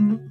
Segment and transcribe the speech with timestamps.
[0.00, 0.23] Mm-hmm.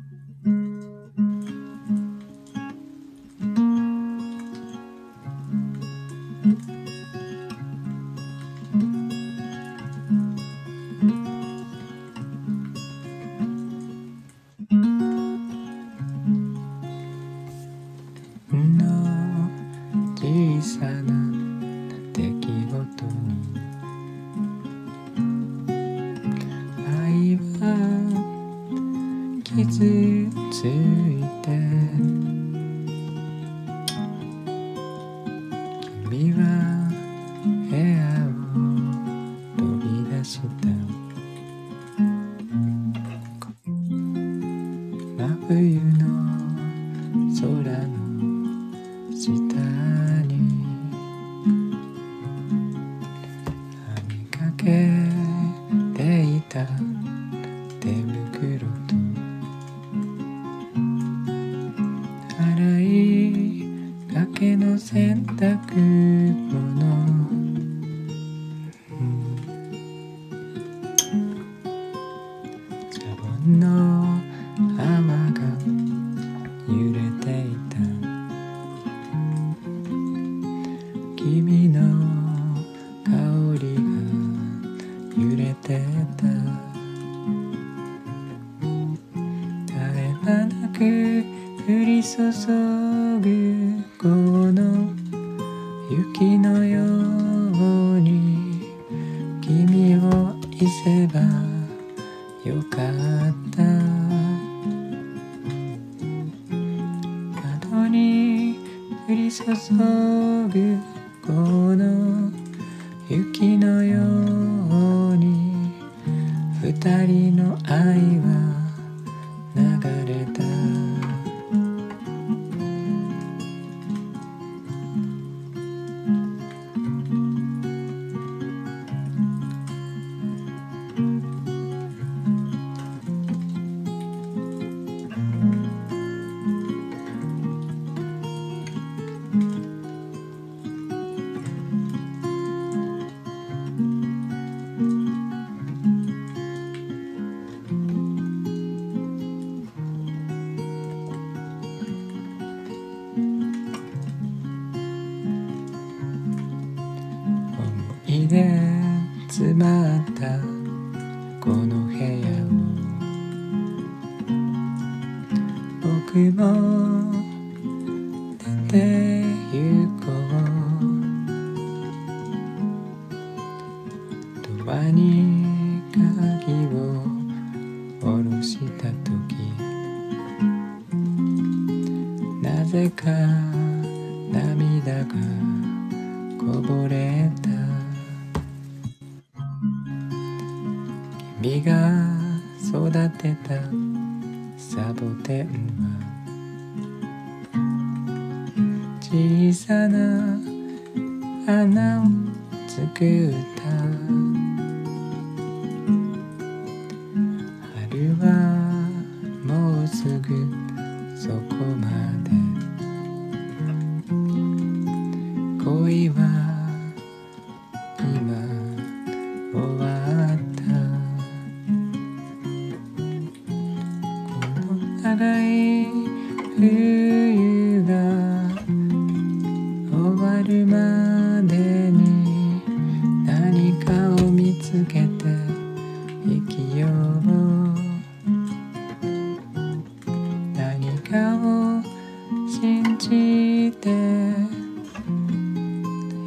[242.64, 243.90] 信じて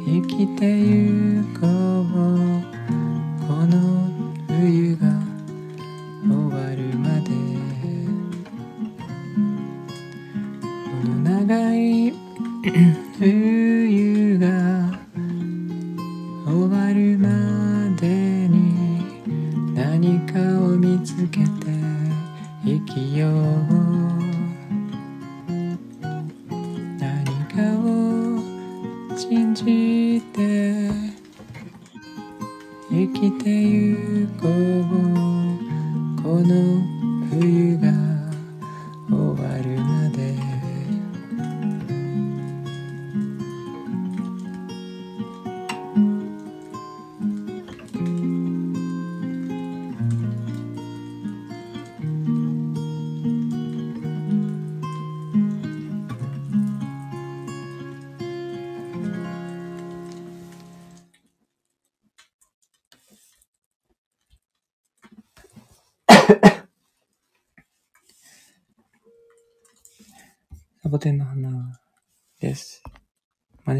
[0.05, 1.76] 生きてゆこう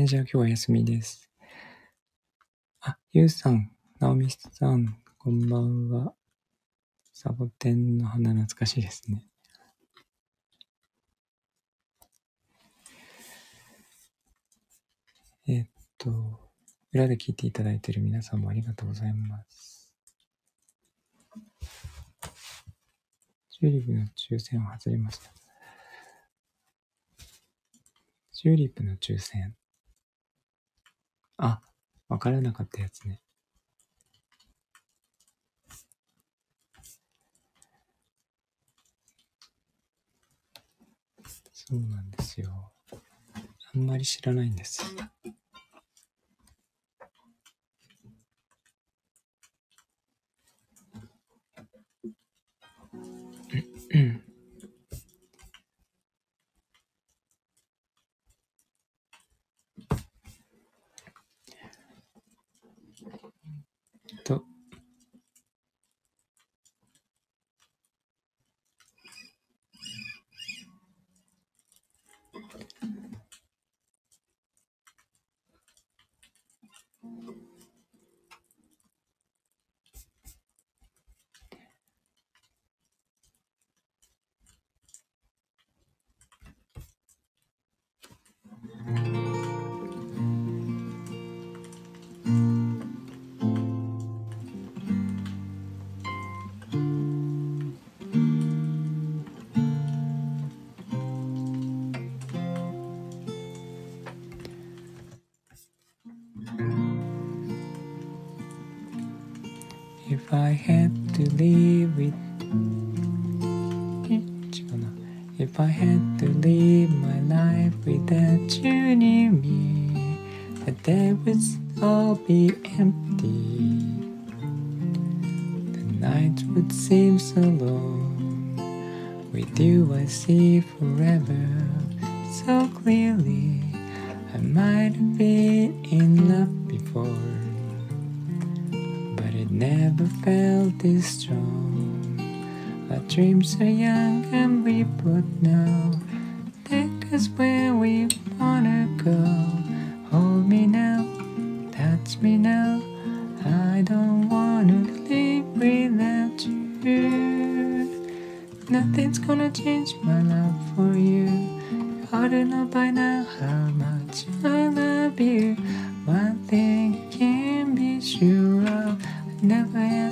[0.08, 1.30] ージャー今日は休みです。
[2.80, 3.70] あ、ゆうさん、
[4.00, 6.14] なおみさん、こんばんは。
[7.12, 9.28] サボテンの花懐かしいですね。
[15.46, 15.66] えっ
[15.98, 16.10] と、
[16.94, 19.94] 裏で聞いていただいている皆さんもありがとうございます。
[23.50, 25.34] チューリップの抽選を外れました。
[28.32, 29.58] チューリップの抽選。
[31.38, 31.62] あ、
[32.10, 33.22] わからなかったやつね。
[41.54, 42.72] そうなんですよ。
[43.74, 44.82] あんまり知らないんです。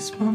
[0.05, 0.34] this one.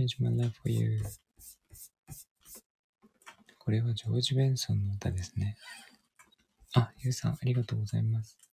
[0.00, 1.02] Change my love for you'
[3.58, 5.56] これはジョージ・ベンソンの歌ですね。
[6.74, 8.49] あ、ゆうさん、ありがとうございます。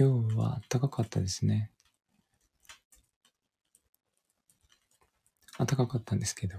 [0.00, 1.70] 今日は暖かかったですね。
[5.58, 6.56] 暖かかったんですけど、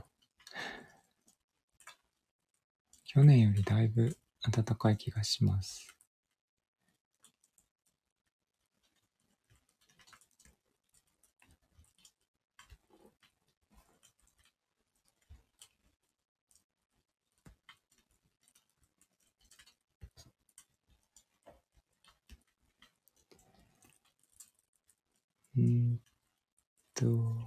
[3.04, 4.16] 去年よりだいぶ
[4.48, 5.88] 暖かい気がします。
[27.02, 27.41] と、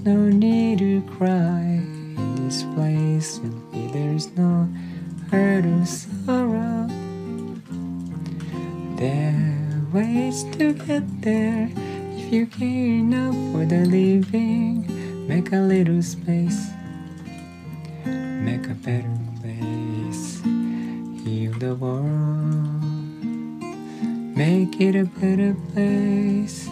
[0.00, 1.80] no need to cry.
[2.16, 3.38] In this place,
[3.72, 4.68] be there's no
[5.30, 6.88] hurt or sorrow.
[8.96, 9.34] There
[9.72, 11.70] are ways to get there
[12.16, 14.84] if you care enough for the living,
[15.28, 16.66] make a little space,
[18.04, 20.40] make a better place,
[21.22, 22.82] heal the world,
[24.36, 26.68] make it a better place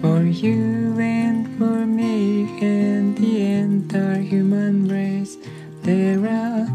[0.00, 5.36] for you and for me and the entire human race.
[5.82, 6.66] There are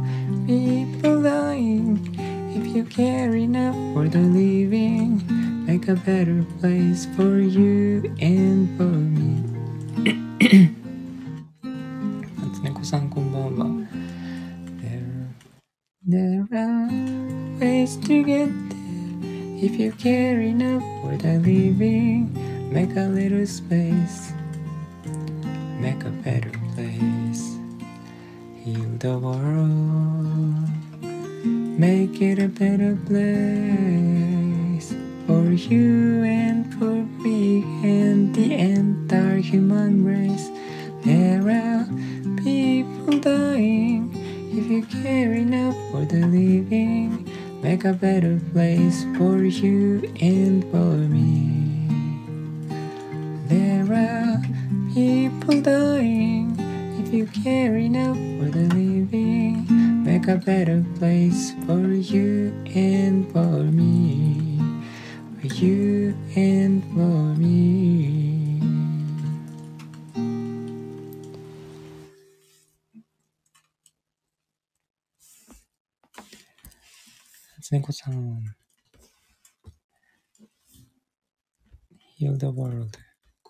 [0.45, 1.99] people dying
[2.55, 5.21] if you care enough for the living
[5.67, 9.43] make a better place for you and for me
[12.41, 13.67] 夏猫さんこんばんは
[14.81, 15.27] there,
[16.07, 16.89] there are
[17.59, 22.10] ways to get there if you care enough for the living
[22.72, 24.32] make a little space.
[25.78, 27.58] Make a better place.
[28.64, 29.71] Heal the world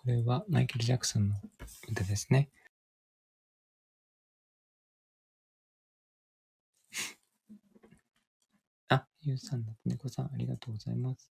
[0.05, 1.37] これはマイケル・ジャクソンの
[1.91, 2.51] 歌ですね。
[8.89, 11.31] あ、ゆうさん、猫さん、ありがとうございます。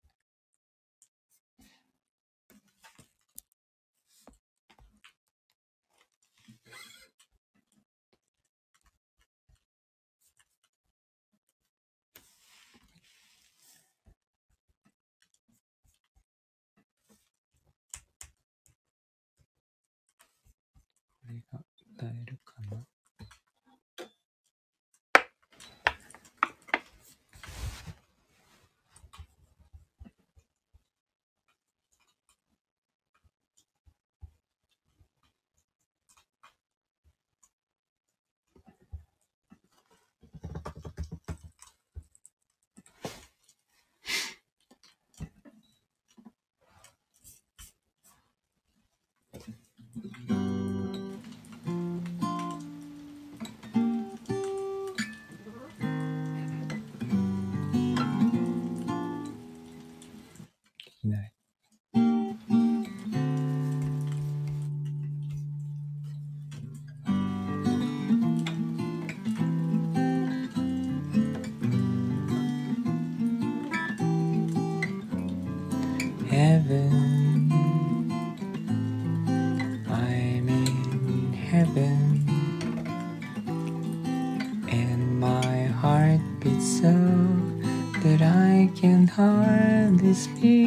[89.21, 90.60] hardly speak.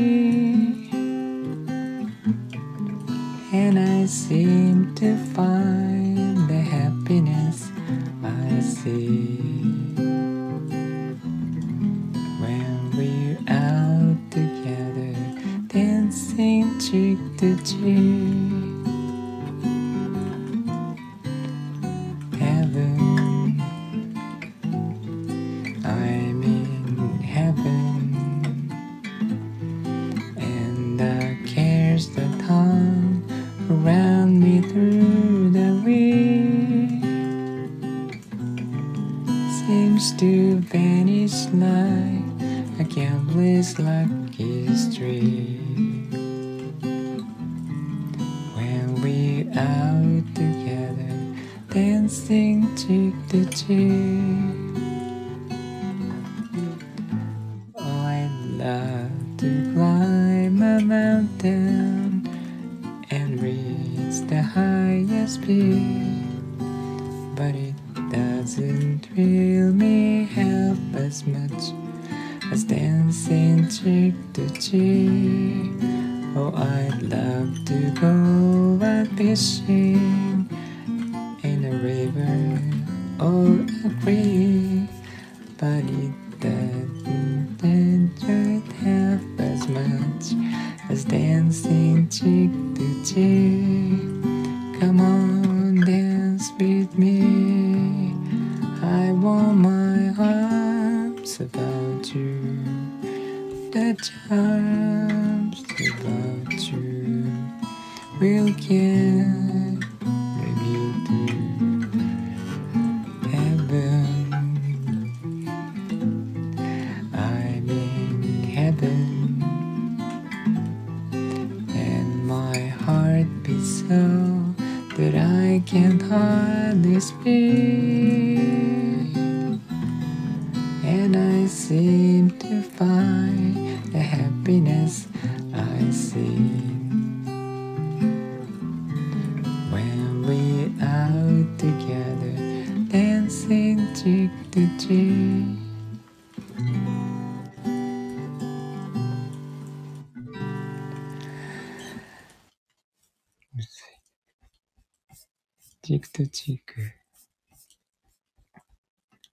[155.85, 156.81] チークトゥチーク。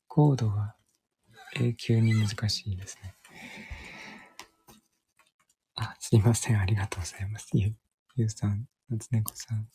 [0.09, 0.75] コードは
[1.55, 3.15] 永久に難しいですね。
[5.75, 6.59] あ、すいません。
[6.59, 7.47] ありがとうございます。
[7.53, 7.73] ゆ、
[8.17, 9.69] ゆうさん、夏猫さん。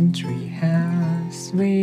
[0.00, 1.52] carpentry has.
[1.52, 1.79] We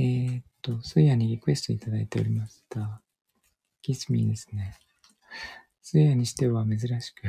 [0.00, 3.02] えーっと、スーヤにリクエストいただいておりました。
[3.82, 4.76] キスミーですね。
[5.82, 7.22] スーヤにしては珍しく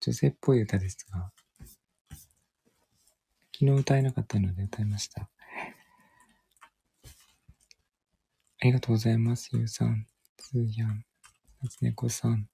[0.00, 1.32] 女性っぽい歌ですが、
[3.58, 5.22] 昨日歌えなかったので歌いました。
[5.22, 5.28] あ
[8.64, 11.06] りがとうございます、ゆうさん、スーヤン、
[11.62, 12.50] 夏猫さん。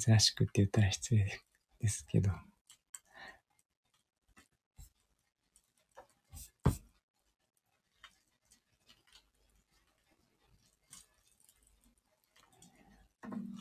[0.00, 1.42] 珍しくって言ったら失礼
[1.78, 2.47] ですけど。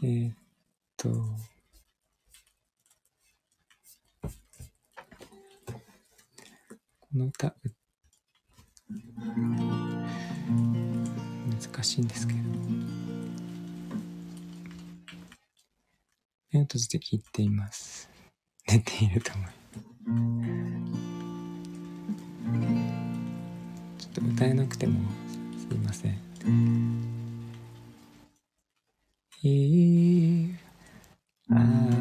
[0.07, 0.33] えーっ
[0.95, 1.17] と、こ
[7.13, 7.53] の歌、
[11.49, 12.39] 難しいんですけど、
[16.53, 18.09] 目を閉じて聞いています。
[18.65, 19.51] 寝ていると思いま
[23.97, 24.05] す。
[24.05, 25.01] ちょっと歌えなくても
[25.69, 27.06] すいません。
[29.41, 30.55] 一
[31.49, 31.96] 啊。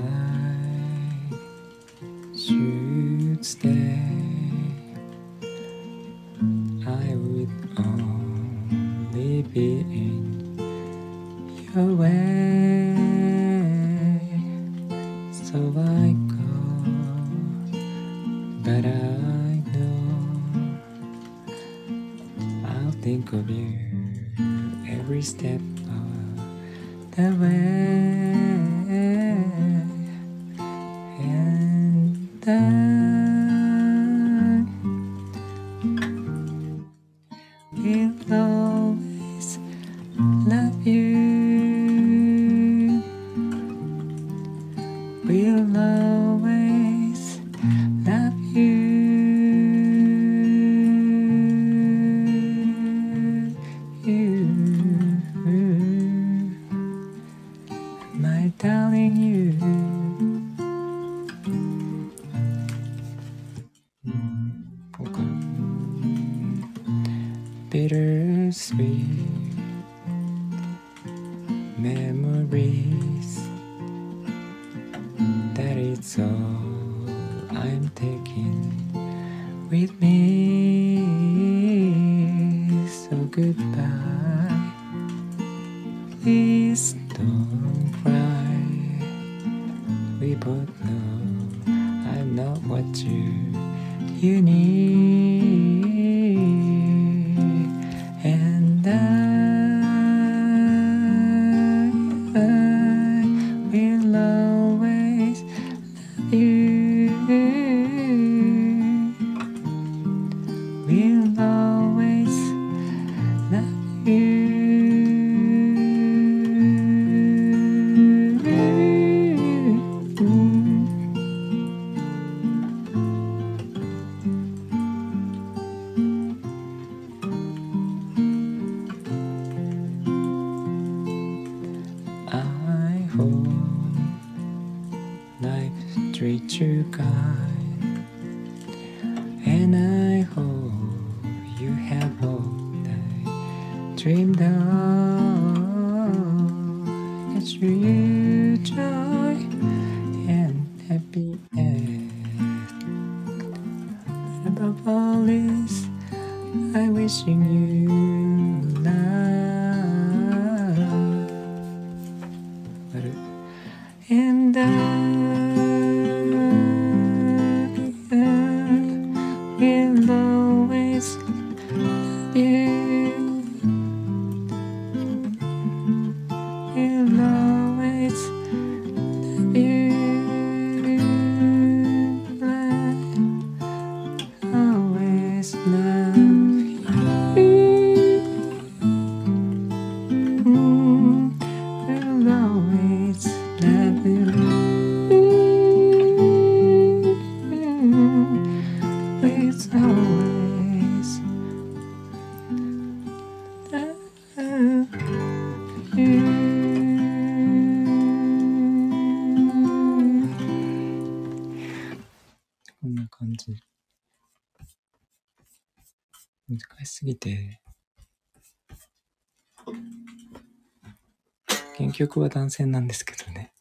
[222.07, 223.53] 原曲は男性なんですけどね。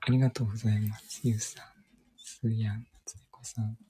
[0.00, 1.20] ありがとうございます。
[1.24, 1.64] ゆうさん、
[2.16, 3.87] すやん、つねこさん。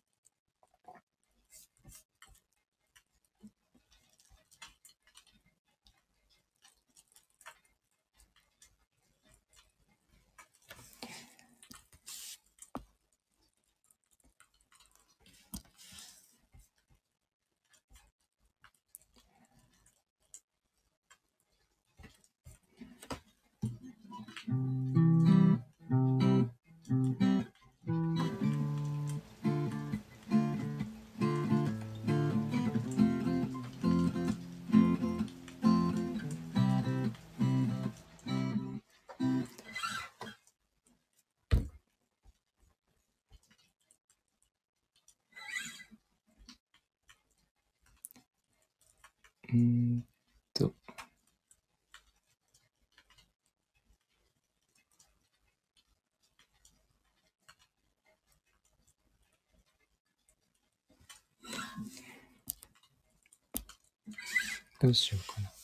[64.80, 65.57] どうしようかな。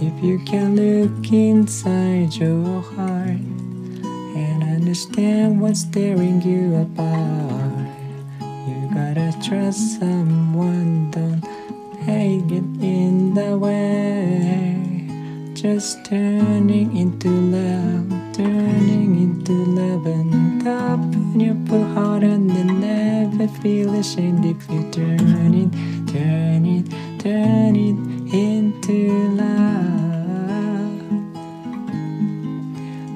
[0.00, 3.42] If you can look inside your heart
[4.40, 7.88] and understand what's tearing you apart,
[8.66, 11.44] you gotta trust someone, don't
[12.04, 14.76] hate it in the way.
[15.54, 21.00] Just turning into love, turning into love, and stop
[21.94, 25.70] heart and then never feel ashamed if you turn it,
[26.12, 26.86] turn it,
[27.18, 30.08] turn it into love.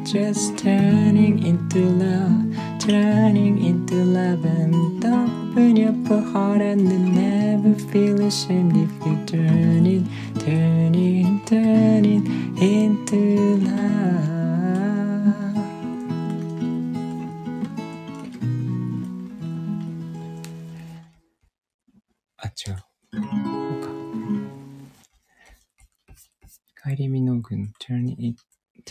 [0.05, 7.75] Just turning into love, turning into love, and open up your heart and then never
[7.91, 10.05] feel ashamed if you turn it,
[10.41, 13.62] turn it, turn it into love.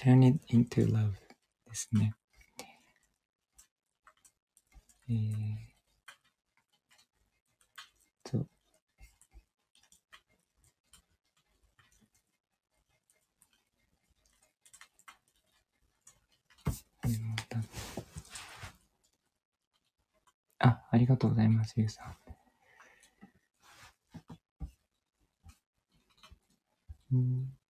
[0.02, 1.14] Turn it into love
[1.70, 2.16] ですね。
[5.08, 5.58] えー、
[8.24, 8.48] と。
[20.58, 22.16] あ、ありがとうございます、ゆうさん。
[27.14, 27.58] うん「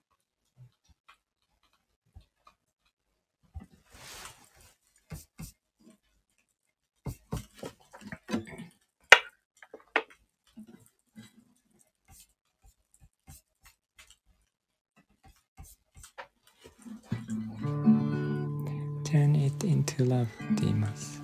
[20.01, 21.23] it into love」って言います。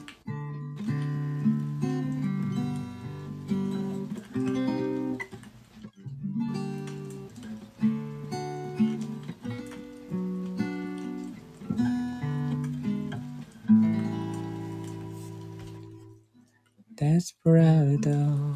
[16.94, 18.54] Desperado,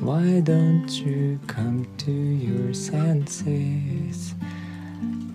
[0.00, 4.34] why don't you come to your senses?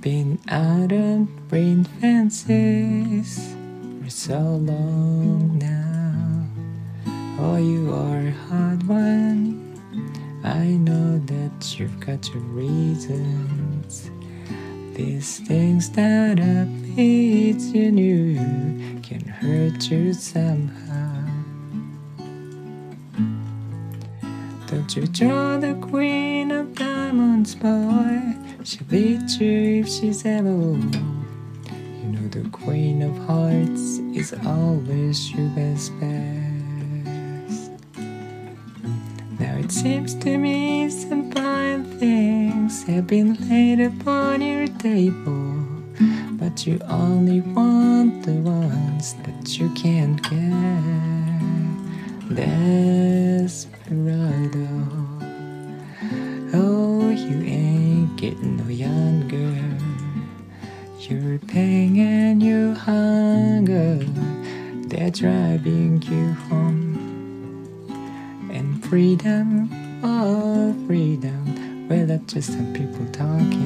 [0.07, 3.57] Been out on brain fences
[4.01, 6.47] for so long now.
[7.41, 9.75] Oh, you are a hard one.
[10.45, 14.09] I know that you've got your reasons.
[14.95, 21.27] These things that upbeat you knew can hurt you somehow.
[24.69, 28.26] Don't you draw the queen of diamonds, boy?
[28.67, 30.93] She'll beat you if she's ever old.
[30.97, 37.71] You know the queen of hearts is always your best best.
[39.39, 45.63] Now it seems to me some fine things have been laid upon your table.
[46.33, 51.07] But you only want the ones that you can't get.
[52.35, 53.16] Desperado.
[65.19, 66.95] Driving you home.
[68.53, 69.71] And freedom,
[70.05, 73.65] oh, freedom, well, that's just some people talking.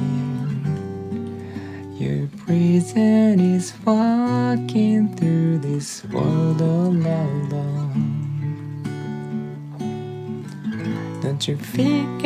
[1.98, 8.20] Your prison is walking through this world all alone.
[11.20, 12.24] Don't you think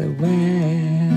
[0.00, 1.11] away?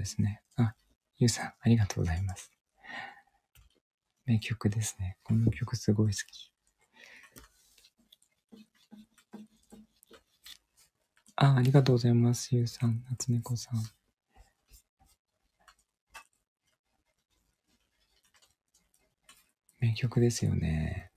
[0.00, 0.42] ですね。
[0.56, 0.74] あ、
[1.18, 2.50] ゆうさん、ありがとうございます。
[4.24, 5.18] 名曲ですね。
[5.22, 6.52] この曲すごい好き。
[11.36, 12.54] あ、ありがとうございます。
[12.54, 13.82] ゆうさん、夏猫さん。
[19.80, 21.09] 名曲ですよね。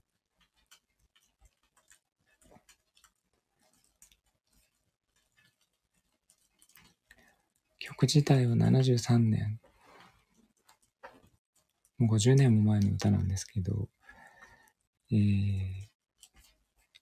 [7.94, 9.60] 曲自体は73年。
[12.00, 13.88] もう50年も前の歌なんですけど、
[15.12, 15.88] えー、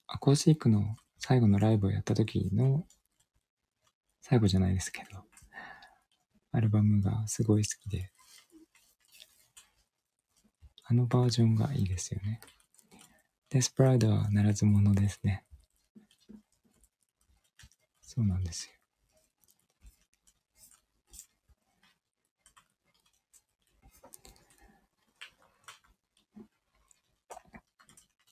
[0.06, 2.84] アコースティックの最後のライブをやった時の、
[4.20, 5.24] 最後じゃないですけど、
[6.52, 8.10] アルバムがすごい好きで、
[10.84, 12.40] あのバージョンがいいですよね。
[13.48, 15.44] デスプライドはならず者ですね。
[18.02, 18.81] そうなんですよ。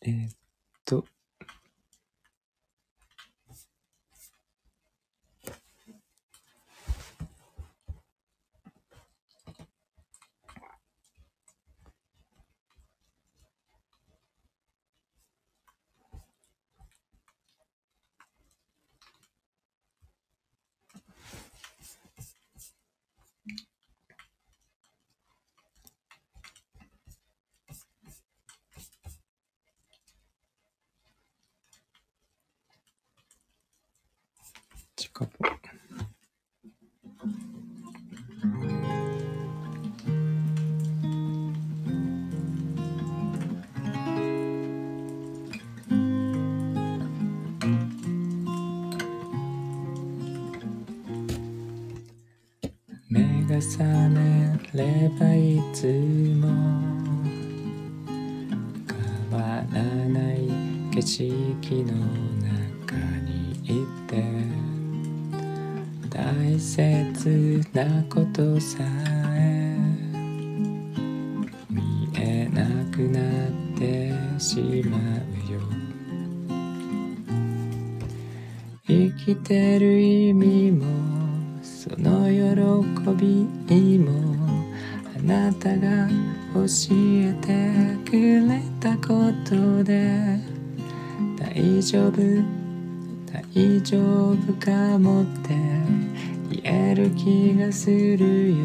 [0.03, 0.40] えーっと、
[53.61, 55.87] 目が覚めればいつ
[56.37, 56.49] も。
[58.89, 60.49] 変わらない
[60.91, 61.93] 景色の
[62.41, 64.25] 中にいて。
[66.09, 68.79] 大切なことさ
[69.35, 69.77] え。
[71.69, 75.61] 見えなくなってしまうよ。
[78.87, 80.01] 生きてる
[86.71, 88.17] 教えてく
[88.47, 90.39] れたことで
[91.37, 92.23] 大丈夫
[93.27, 93.99] 大丈
[94.31, 95.49] 夫かもって
[96.49, 98.57] 言える気がするよ。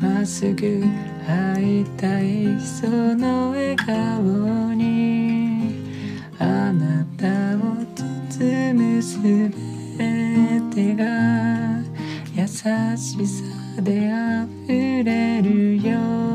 [0.00, 0.84] 今すぐ
[1.26, 5.82] 会いたいその笑顔に
[6.38, 7.74] あなたを
[8.28, 11.82] 包むすべてが
[12.36, 12.46] 優
[12.96, 13.42] しさ
[13.82, 14.12] で
[14.62, 16.33] 溢れるよ。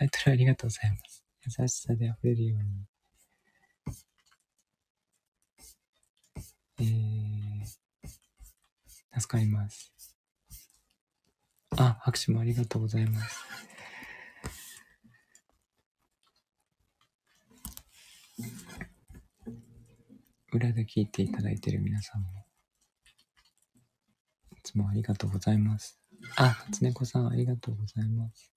[0.00, 1.22] タイトルありがとうございます。
[1.60, 2.86] 優しさで溢れるように。
[6.78, 7.20] えー
[9.20, 9.92] 助かります。
[11.76, 13.44] あ、拍手もありがとうございます。
[20.52, 22.46] 裏で聞いていただいている皆さんも、
[24.56, 26.00] いつもありがとうございます。
[26.36, 28.49] あ、つねこさんありがとうございます。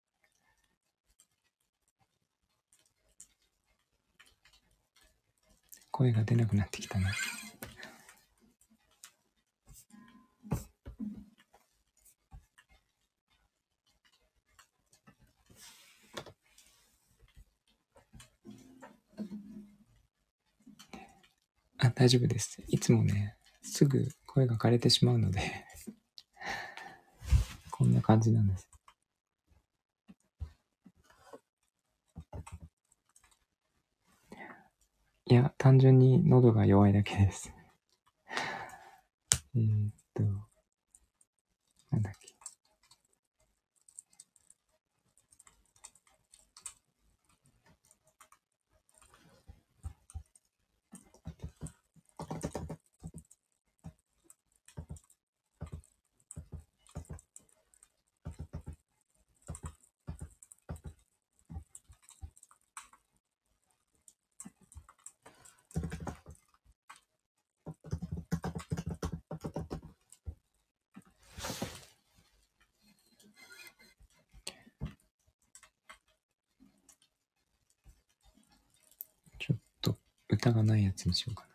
[5.94, 7.12] 声が出なくなってきたな。
[21.78, 22.62] あ、大丈夫です。
[22.68, 25.40] いつもね、すぐ声が枯れてしまうので
[27.70, 28.73] こんな感じなんです。
[35.34, 37.52] いや、単純に喉が弱いだけです。
[39.56, 39.64] えっ
[40.14, 40.24] と、
[41.90, 42.34] なんだっけ。
[80.34, 81.53] 歌がないやつにしようかな。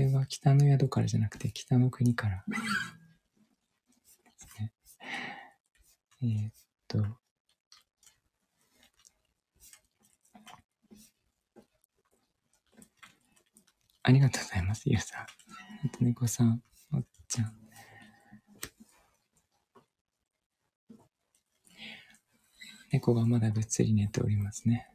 [0.00, 2.58] れは北の宿からじゃなくて北の国からね。
[6.22, 6.52] えー、っ
[6.86, 7.02] と、
[14.02, 15.22] ありがとうございます、ゆうさん。
[15.22, 15.26] あ
[15.96, 17.56] と猫さん、おっちゃん。
[22.92, 24.90] 猫がまだぐっつり寝ておりますね。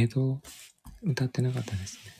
[0.00, 0.40] 江戸
[1.02, 2.12] 歌ってなかったですね。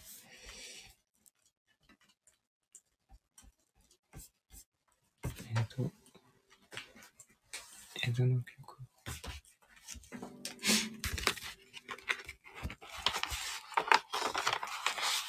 [5.52, 5.90] 江戸、
[8.02, 8.76] 江戸の曲。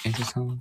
[0.04, 0.60] 江戸さん。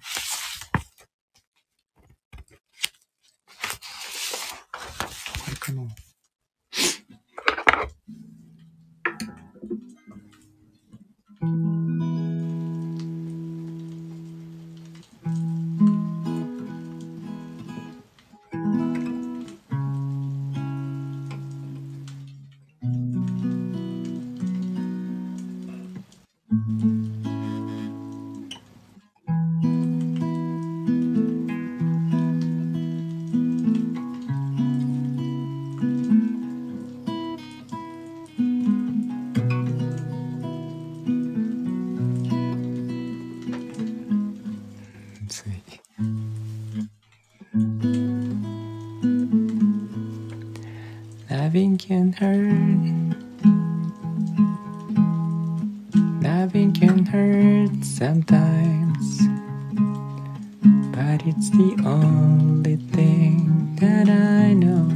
[51.51, 53.17] Nothing can hurt.
[56.23, 59.19] Nothing can hurt sometimes.
[60.95, 64.87] But it's the only thing that I know.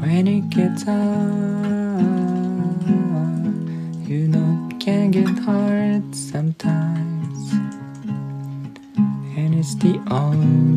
[0.00, 1.04] When it gets hard,
[4.08, 7.52] you know it can get hard sometimes.
[9.36, 10.67] And it's the only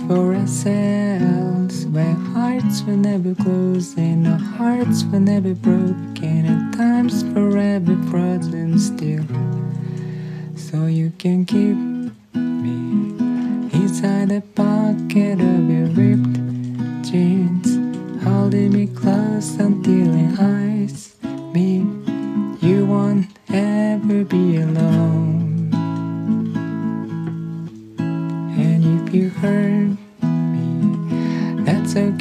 [0.00, 1.86] for ourselves.
[1.86, 8.78] Where hearts will never close and our hearts will never broken, and times forever frozen
[8.78, 9.24] still.
[10.56, 11.76] So you can keep
[12.34, 13.16] me
[13.72, 16.38] inside the pocket of your ripped
[17.08, 17.76] jeans,
[18.24, 21.14] holding me close until your eyes
[21.52, 21.86] meet.
[22.60, 25.70] You won't ever be alone.
[28.56, 29.83] And if you heard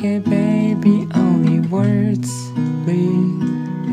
[0.03, 2.29] okay, baby, only words
[2.83, 3.39] bleed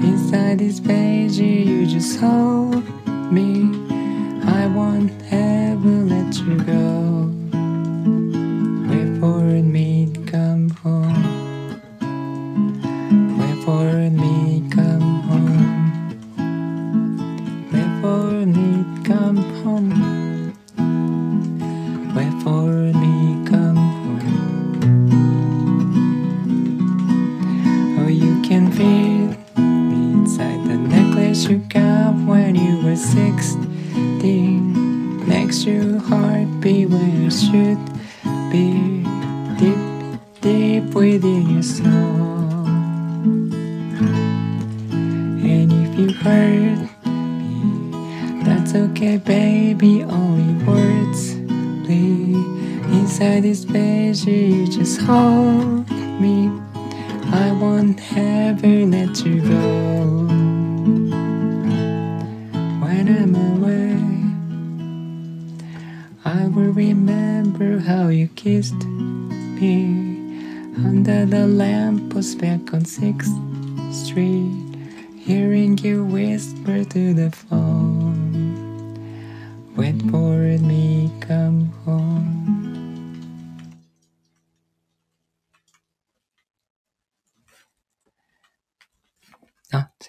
[0.03, 1.39] inside this page.
[1.39, 2.83] You just hold
[3.31, 3.80] me.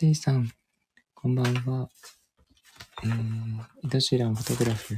[0.02, 0.50] せいさん、
[1.14, 1.88] こんばんは。
[3.04, 4.96] えー、イドシランフォトグラフ。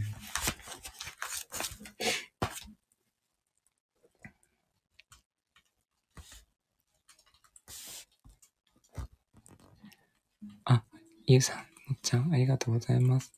[10.63, 10.85] あ、
[11.25, 11.63] ゆうさん、も
[11.95, 13.33] っちゃん、ありがとうございます。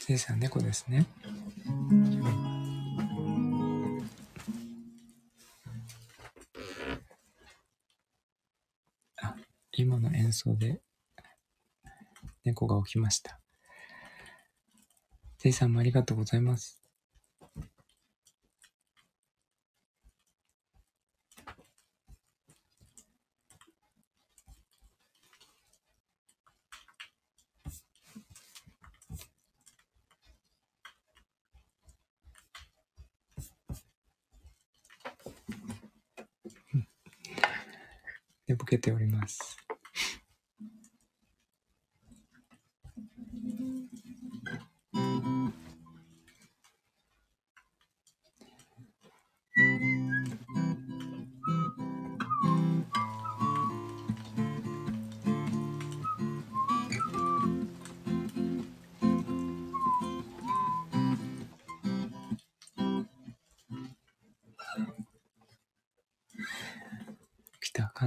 [0.00, 1.06] せいさん、猫ですね。
[1.68, 2.45] 今
[10.58, 10.80] で
[12.44, 13.40] 猫が起きました。
[15.38, 16.82] せいさんもありがとうございます。
[38.46, 39.65] 寝ぼけております。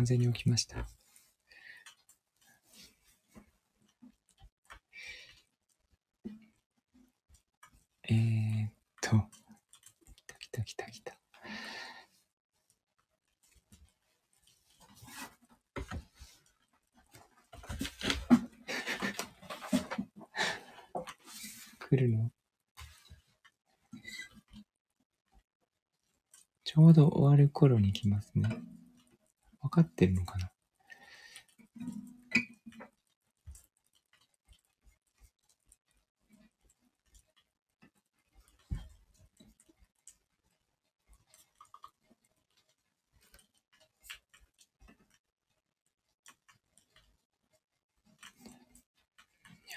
[0.09, 0.87] 完全に起きました。
[8.09, 9.17] えー、っと、
[10.15, 11.15] 来た来た来た来た。
[21.77, 22.31] 来るの？
[26.63, 28.49] ちょうど終わる頃に来ますね。
[29.61, 30.51] 分かってるのかな？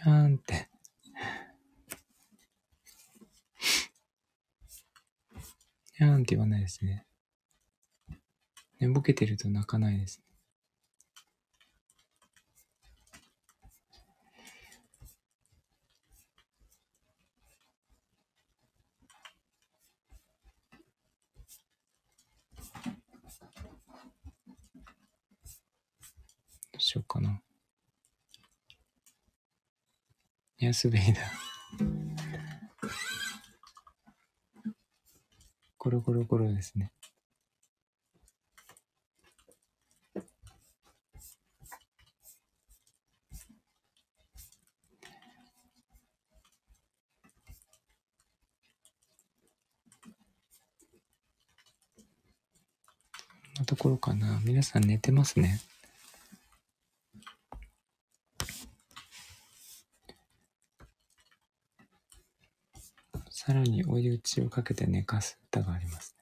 [0.06, 0.68] にゃーんって。
[6.00, 7.06] にゃーんって言わないですね。
[8.82, 10.24] 寝ぼけてると泣かないですね。
[26.72, 27.40] どうしようかな。
[30.58, 31.24] ニャースベイダー。
[35.78, 36.90] ゴロゴロゴロですね。
[53.92, 54.40] なところかな。
[54.44, 55.60] 皆さん寝てますね。
[63.30, 66.21] さらに追い打ちをかけて寝かす歌がありますね。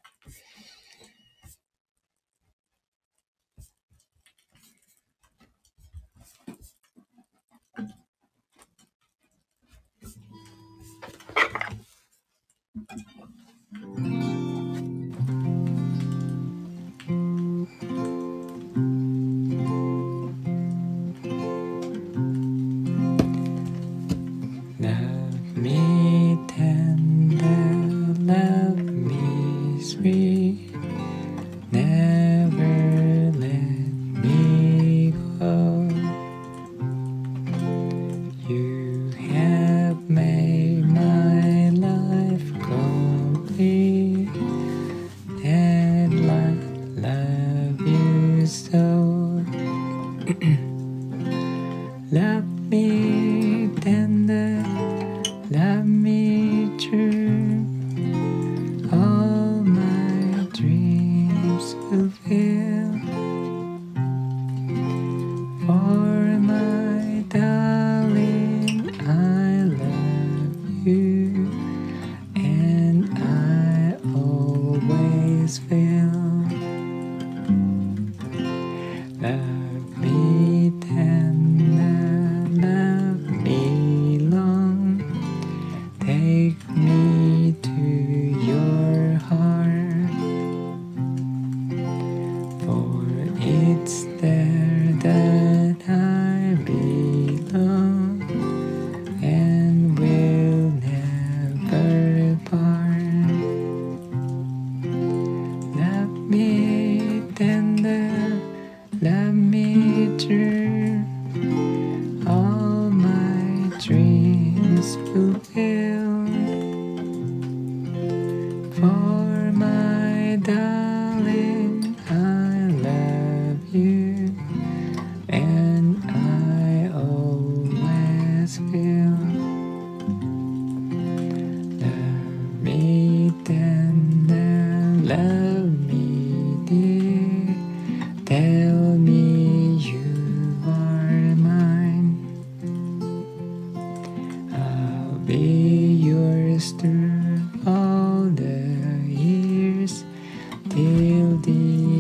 [150.69, 152.00] Till the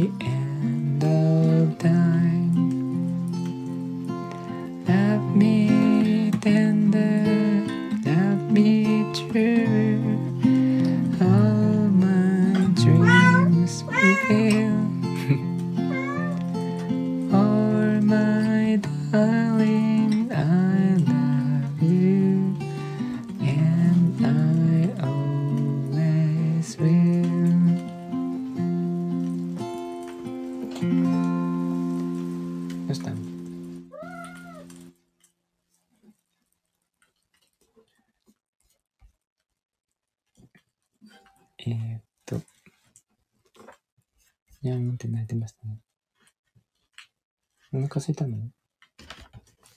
[48.00, 48.38] お腹空いたの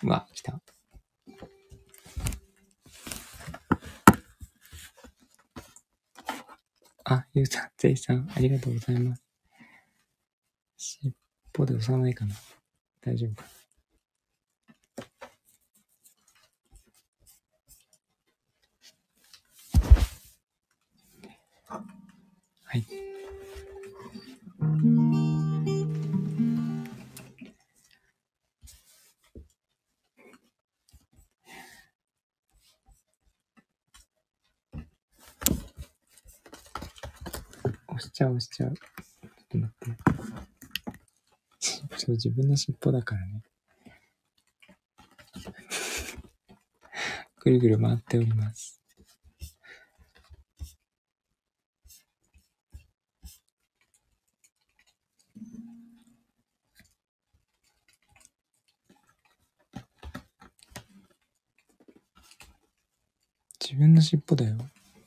[0.03, 0.61] うわ、来た。
[7.03, 9.23] あ、ゆうさん、ぜいさん、ありがとうございます。
[10.77, 11.13] 尻
[11.59, 12.33] 尾で押さないかな
[13.01, 13.62] 大丈夫かな
[38.53, 38.75] ちゃうちゃう。
[38.75, 39.97] ちょっと待って。
[41.97, 43.41] そう、自分の尻尾だからね。
[47.39, 48.79] ぐるぐる回っております。
[63.59, 64.57] 自分の尻尾だよ。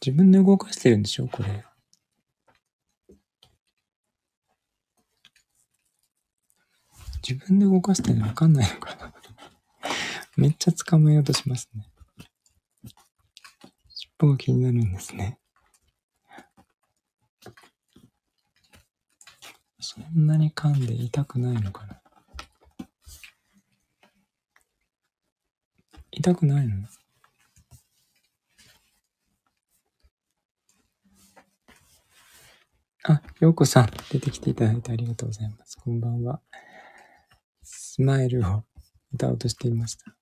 [0.04, 1.28] 自分で動かしてるんでしょ？
[1.28, 1.64] これ。
[7.28, 9.12] 自分で動かしてるのわかんないのかな
[10.36, 11.88] めっちゃ捕まえようとしますね。
[13.88, 15.38] 尻尾が気になるんですね。
[19.80, 22.00] そんなに噛んで痛くないのかな
[26.12, 26.86] 痛くないの？
[33.08, 35.76] あ、ようこさん、出てきていただいてありがとうございます。
[35.76, 36.40] こんばんは。
[37.96, 38.62] スマイルを
[39.14, 40.14] 歌おうとしていました。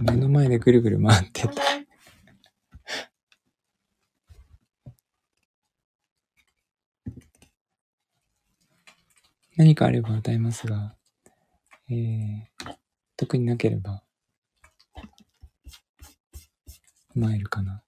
[0.00, 1.62] 目の前でぐるぐる回ってた。
[9.56, 10.96] 何かあれば与えますが、
[11.88, 12.74] えー、
[13.16, 14.02] 特になければ、
[17.14, 17.84] マイルかな。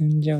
[0.00, 0.32] 踏んじ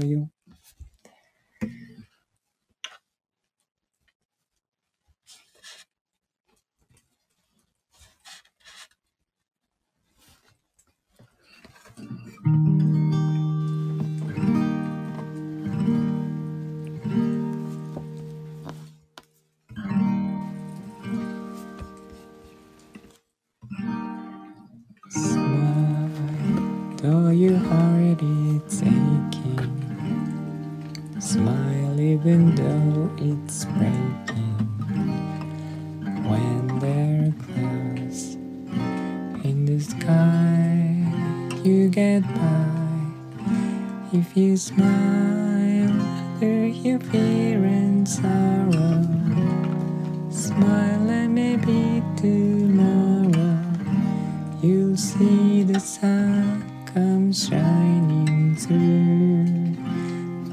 [54.62, 59.74] you'll see the sun come shining through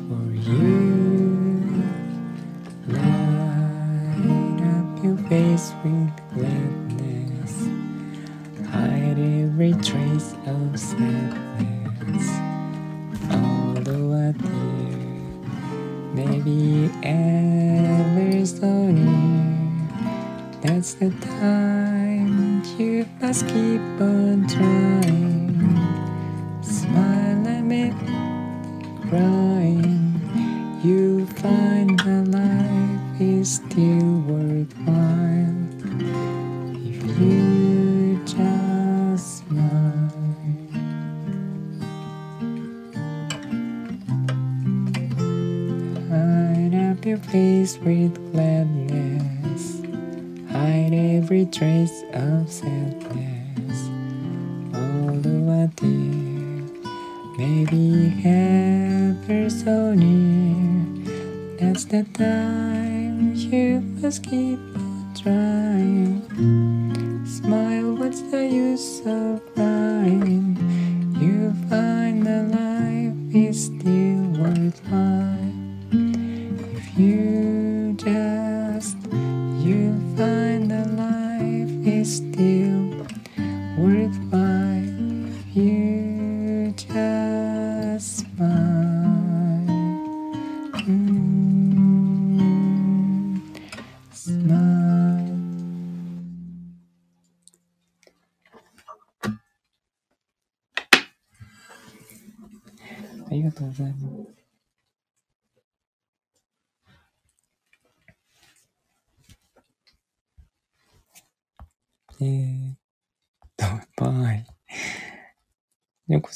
[0.07, 1.83] for you.
[2.87, 7.67] Light up your face with gladness,
[8.69, 12.27] hide every trace of sadness.
[13.29, 14.97] Although a dear,
[16.13, 19.57] maybe ever so near.
[20.61, 21.76] That's the time
[23.27, 24.96] us keep on trying.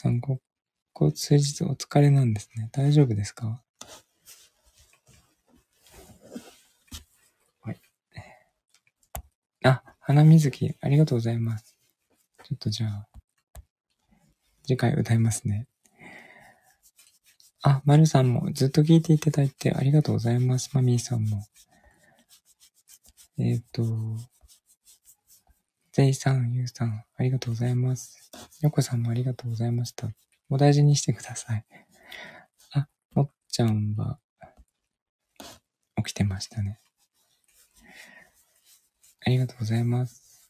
[0.02, 0.42] さん、こ
[0.94, 2.70] こ数日お疲れなんですね。
[2.72, 3.62] 大丈夫ですか？
[7.62, 7.80] はい。
[9.64, 11.78] あ、花水木、ありがとうございます。
[12.44, 13.08] ちょっとじゃあ、
[14.64, 15.68] 次回歌いますね。
[17.62, 20.72] あ、まるさんもずっと聞いていただいてありがとうございます。
[20.74, 21.46] マミーさんも。
[23.38, 23.84] えーっ、と、
[25.94, 28.32] ゼイさん、ユウさん、ありがとうございます。
[28.62, 30.08] ヨコさんもありがとうございました。
[30.50, 31.66] お大事にしてください。
[32.72, 34.18] あ、もっちゃんは、
[35.98, 36.80] 起きてましたね。
[39.26, 40.50] ありがとうございます。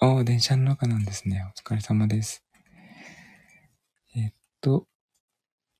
[0.00, 1.44] ああ、電車の中なんですね。
[1.48, 2.44] お疲れ様です。
[4.16, 4.88] えっと、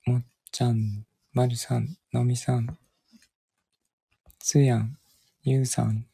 [0.04, 2.78] もっちゃん、まるさん、のみさん、
[4.38, 4.96] つやん、
[5.48, 6.04] ゆうさん、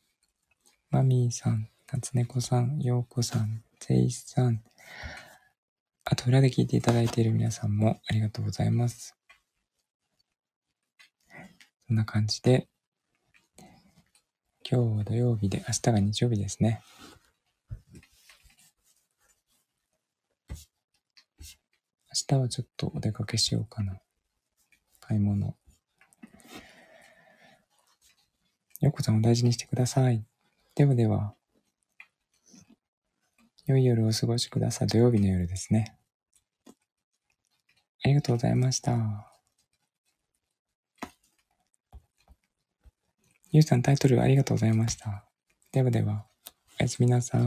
[0.91, 4.63] まみーさん、なつねこさん、ようこさん、ぜいさん、
[6.05, 9.17] あと裏で聞いていただいている皆さんもありがとうございます。
[11.87, 12.69] そんな感じで、
[14.71, 16.83] 今日は土曜日で明日が日曜日ですね。
[20.51, 23.99] 明日はちょっとお出かけしようかな。
[25.01, 25.57] 買い物。
[28.83, 30.25] よこさんお大事にしてください。
[30.75, 31.35] ではでは、
[33.65, 34.89] 良い夜をお過ごしください。
[34.89, 35.97] 土曜日の夜ですね。
[38.05, 39.33] ありがとうございました。
[43.53, 45.27] ゆうさんタイトルありがとうございました。
[45.71, 46.27] ではでは、
[46.81, 47.41] おやすみなさい。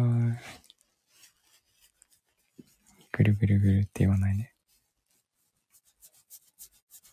[3.12, 4.54] ぐるぐるぐるって言わないね。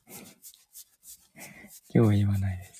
[1.93, 2.72] 今日は言わないです。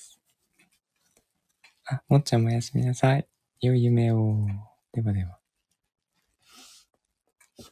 [1.85, 3.27] あ、もっちゃんもおやすみなさい。
[3.61, 4.47] 良い夢を。
[4.93, 5.42] ではでは。